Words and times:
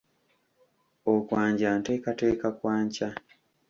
Okwanja 1.13 1.69
nteekateeka 1.77 2.47
kwa 2.57 2.75
nkya. 2.83 3.09